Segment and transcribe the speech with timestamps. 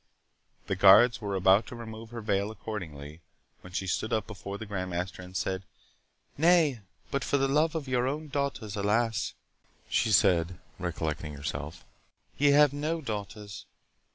[0.65, 3.21] The guards were about to remove her veil accordingly,
[3.61, 5.61] when she stood up before the Grand Master and said,
[6.39, 6.81] "Nay,
[7.11, 9.35] but for the love of your own daughters—Alas,"
[9.89, 11.85] she said, recollecting herself,
[12.35, 13.67] "ye have no daughters!